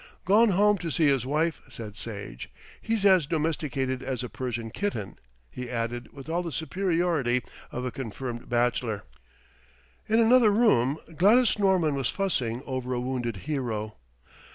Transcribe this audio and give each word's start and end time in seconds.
"Gone 0.25 0.49
home 0.49 0.79
to 0.79 0.89
see 0.89 1.05
his 1.05 1.27
wife," 1.27 1.61
said 1.69 1.95
Sage. 1.95 2.49
"He's 2.81 3.05
as 3.05 3.27
domesticated 3.27 4.01
as 4.01 4.23
a 4.23 4.29
Persian 4.29 4.71
kitten," 4.71 5.19
he 5.51 5.69
added 5.69 6.11
with 6.11 6.27
all 6.27 6.41
the 6.41 6.51
superiority 6.51 7.43
of 7.71 7.85
a 7.85 7.91
confirmed 7.91 8.49
bachelor. 8.49 9.03
In 10.09 10.19
another 10.19 10.49
room 10.49 10.97
Gladys 11.15 11.59
Norman 11.59 11.93
was 11.93 12.09
fussing 12.09 12.63
over 12.65 12.93
a 12.95 12.99
wounded 12.99 13.35
hero. 13.45 13.97